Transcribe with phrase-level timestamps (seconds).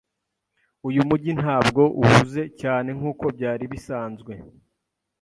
[0.87, 4.31] Uyu mujyi ntabwo uhuze cyane nkuko byari bisanzwe.